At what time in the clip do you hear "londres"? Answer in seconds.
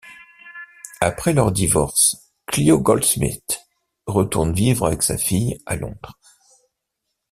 5.75-6.17